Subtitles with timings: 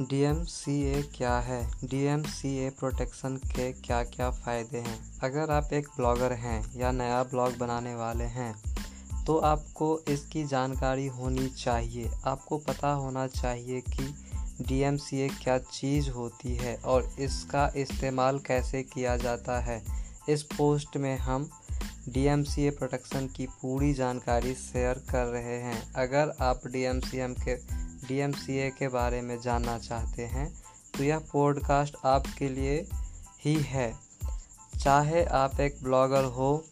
[0.00, 1.70] DMCA क्या है?
[1.70, 5.18] DMCA protection के क्या क्या फ़ायदे हैं?
[5.20, 8.54] अगर आप एक ब्लॉगर हैं या नया ब्लॉग बनाने वाले हैं
[9.24, 14.14] तो आपको इसकी जानकारी होनी चाहिए। आपको पता होना चाहिए कि
[14.62, 19.84] DMCA क्या चीज़ होती है और इसका इस्तेमाल कैसे किया जाता है।
[20.28, 21.50] इस पोस्ट में हम
[22.08, 28.88] DMCA प्रोटेक्शन की पूरी जानकारी शेयर कर रहे हैं। अगर आप DMCM के DMCA के
[28.88, 30.62] बारे में जानना चाहते हैं
[30.98, 32.88] तो यह पॉडकास्ट आपके लिए
[33.44, 33.94] ही है।
[34.80, 36.64] चाहे आप एक ब्लॉगर हो,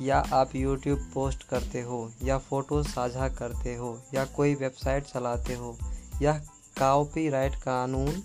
[0.00, 5.54] या आप यूट्यूब पोस्ट करते हो, या फ़ोटो साझा करते हो, या कोई वेबसाइट चलाते
[5.54, 5.78] हो,
[6.22, 6.38] यह
[6.78, 8.22] कॉपीराइट कानून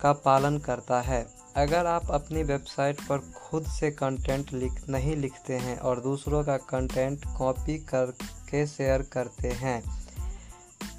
[0.00, 5.56] का पालन करता है। अगर आप अपनी वेबसाइट पर खुद से कंटेंट लिख, नहीं लिखते
[5.56, 10.03] हैं और दूसरों का कंटेंट कॉपी करके शेयर करते हैं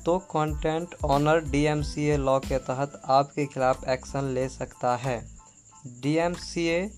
[0.06, 5.26] तो कंटेंट ऑनर डीएमसीए लॉ के तहत आपके खिलाफ एक्शन ले सकता है।
[5.88, 6.92] DMCA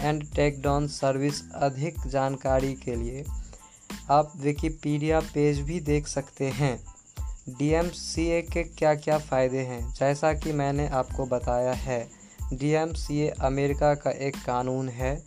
[0.00, 3.24] and take down service अधिक जानकारी के लिए
[4.10, 6.78] आप विकिपीडिया पेज भी देख सकते हैं।
[7.48, 9.94] डीएमसीए के क्या क्या फ़ायदे हैं?
[9.94, 12.08] जैसा कि मैंने आपको बताया है
[12.52, 15.24] डीएमसीए अमेरिका का एक कानून है,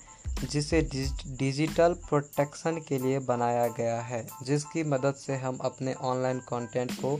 [0.51, 0.81] जिसे
[1.27, 7.15] डिजिटल प्रोटेक्शन के लिए बनाया गया है, जिसकी मदद से हम अपने ऑनलाइन कंटेंट को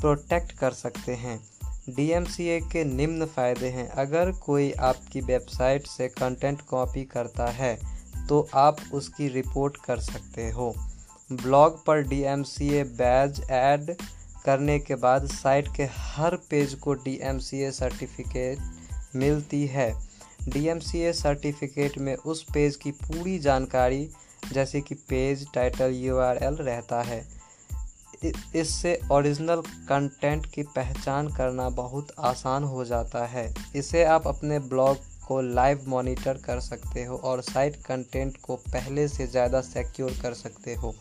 [0.00, 1.38] प्रोटेक्ट कर सकते हैं।
[1.88, 7.76] डीएमसीए के निम्न फ़ायदे हैं। अगर कोई आपकी वेबसाइट से कंटेंट कॉपी करता है
[8.28, 10.74] तो आप उसकी रिपोर्ट कर सकते हो।
[11.32, 13.94] ब्लॉग पर डीएमसीए बैज ऐड
[14.44, 18.58] करने के बाद साइट के हर पेज को डीएमसीए सर्टिफिकेट
[19.16, 19.92] मिलती है।
[20.48, 24.08] डीएमसीए सर्टिफिकेट में उस पेज की पूरी जानकारी,
[24.52, 27.24] जैसे कि पेज, टाइटल यूआरएल रहता है।
[28.26, 34.96] इससे ओरिजिनल कंटेंट की पहचान करना बहुत आसान हो जाता है। इसे आप अपने ब्लॉग
[35.26, 40.34] को लाइव मॉनिटर कर सकते हो और साइट कंटेंट को पहले से ज़्यादा सिक्योर कर
[40.34, 40.94] सकते हो।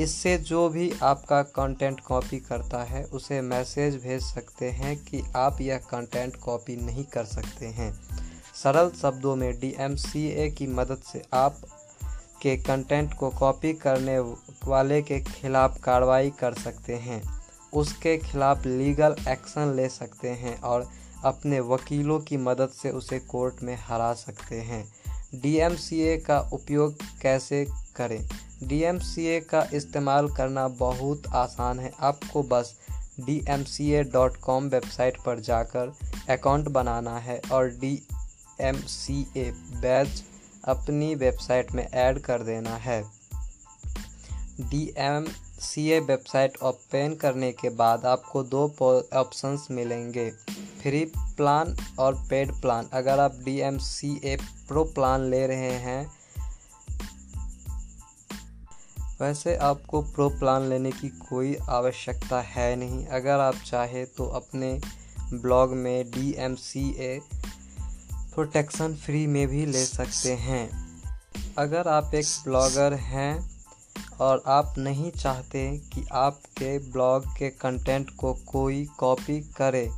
[0.00, 5.60] इससे जो भी आपका कंटेंट कॉपी करता है, उसे मैसेज भेज सकते हैं कि आप
[5.60, 7.92] यह कंटेंट कॉपी नहीं कर सकते हैं।
[8.54, 11.60] सरल शब्दों में डीएमसीए की मदद से आप
[12.46, 14.18] के कंटेंट को कॉपी करने
[14.64, 17.22] वाले के खिलाफ कार्रवाई कर सकते हैं।
[17.72, 20.90] उसके खिलाफ लीगल एक्शन ले सकते हैं और
[21.24, 24.94] अपने वकीलों की मदद से उसे कोर्ट में हरा सकते हैं।
[25.34, 27.66] डीएमसीए का उपयोग कैसे
[27.96, 28.28] करें?
[28.62, 32.74] डीएमसीए का इस्तेमाल करना बहुत आसान है। आपको बस
[34.42, 35.92] कॉम वेबसाइट पर जाकर
[36.30, 38.02] अकाउंट बनाना है और D
[38.60, 39.50] M C A
[39.80, 40.24] badge
[40.66, 43.02] अपनी वेबसाइट में ऐड कर देना है।
[44.60, 45.26] D M
[45.60, 48.64] C A website open करने के बाद आपको दो
[49.14, 50.30] ऑप्शंस मिलेंगे।
[50.82, 51.04] फ्री
[51.36, 54.36] प्लान और पेड प्लान अगर आप D M C A
[54.68, 56.04] pro plan ले रहे हैं,
[59.20, 64.78] वैसे आपको प्रो प्लान लेने की कोई आवश्यकता है नहीं। अगर आप चाहे तो अपने
[65.32, 67.18] ब्लॉग में D M C A
[68.36, 70.68] protection free में भी ले सकते हैं।
[71.58, 73.50] अगर आप एक ब्लॉगर हैं
[74.20, 75.62] और आप नहीं चाहते
[75.94, 79.88] कि आपके ब्लॉग के कंटेंट को कोई कॉपी करे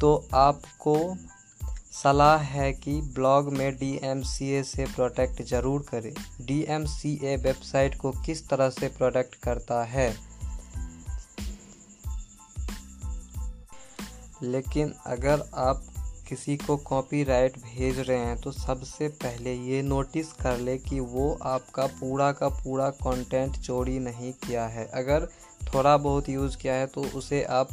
[0.00, 0.96] तो आपको
[1.92, 8.70] सलाह है कि ब्लॉग में डीएमसीए से प्रोटेक्ट ज़रूर करें। डीएमसीए वेबसाइट को किस तरह
[8.70, 10.10] से प्रोटेक्ट करता है?
[14.42, 15.84] लेकिन अगर आप
[16.32, 21.26] किसी को कॉपीराइट भेज रहे हैं तो सबसे पहले ये नोटिस कर ले कि वो
[21.46, 25.26] आपका पूरा का पूरा कंटेंट चोरी नहीं किया है। अगर
[25.66, 27.68] थोड़ा बहुत यूज़ किया है तो उसे आप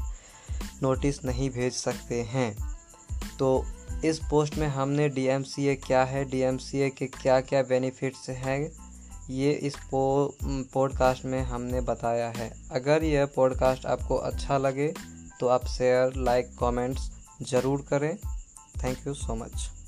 [0.84, 2.52] नोटिस नहीं भेज सकते हैं।
[3.40, 3.66] तो
[4.06, 8.60] इस पोस्ट में हमने डीएमसीए क्या है डीएमसीए के क्या क्या बेनिफिट्स हैं,
[9.30, 10.04] ये इस पो
[10.74, 14.92] पॉडकास्ट में हमने बताया है। अगर यह पॉडकास्ट आपको अच्छा लगे
[15.40, 17.10] तो आप शेयर लाइक कमेंट्स
[17.50, 18.18] ज़रूर करें।
[18.80, 19.79] Thank you so much.